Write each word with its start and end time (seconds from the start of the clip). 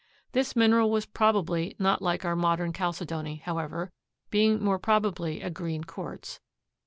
This 0.31 0.55
mineral 0.55 0.89
was 0.89 1.05
probably 1.05 1.75
not 1.77 2.01
like 2.01 2.25
our 2.25 2.35
modern 2.35 2.73
chalcedony, 2.73 3.35
however, 3.45 3.91
being 4.31 4.59
more 4.59 4.79
probably 4.79 5.43
a 5.43 5.51
green 5.51 5.83
quartz. 5.83 6.39